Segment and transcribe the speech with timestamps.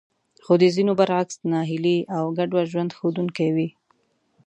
[0.43, 3.69] خو د ځينو برعکس ناهيلي او ګډوډ ژوند ښودونکې وې.